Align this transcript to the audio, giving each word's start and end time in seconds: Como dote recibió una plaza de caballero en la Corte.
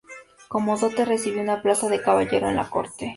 Como 0.47 0.77
dote 0.79 1.05
recibió 1.05 1.43
una 1.43 1.61
plaza 1.61 1.87
de 1.87 2.01
caballero 2.01 2.49
en 2.49 2.55
la 2.55 2.67
Corte. 2.71 3.09